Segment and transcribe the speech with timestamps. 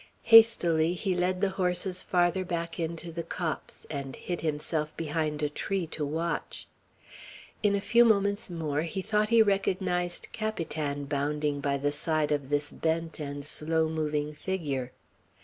[0.23, 5.47] Hastily he led the horses farther back into the copse, and hid himself behind a
[5.49, 6.67] tree, to watch.
[7.61, 12.49] In a few moments more he thought he recognized Capitan, bounding by the side of
[12.49, 14.91] this bent and slow moving figure.